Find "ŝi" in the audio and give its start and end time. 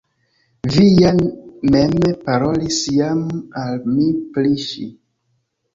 4.69-4.93